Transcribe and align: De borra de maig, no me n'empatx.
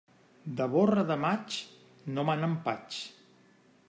De 0.61 0.65
borra 0.75 1.03
de 1.11 1.17
maig, 1.25 1.57
no 2.15 2.25
me 2.31 2.37
n'empatx. 2.41 3.03